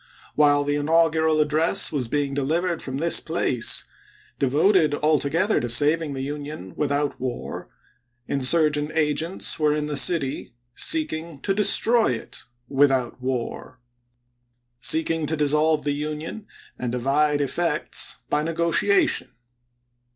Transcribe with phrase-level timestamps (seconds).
[0.33, 3.83] While the inaugural address was being delivered from this place,
[4.39, 7.69] devoted altogether to saving the Union without war,
[8.27, 13.79] insurgent agents were in the city seeking to destroy it without war—
[14.91, 16.47] seeking to dissolve the Union,
[16.79, 19.35] and divide effects, by negotiation.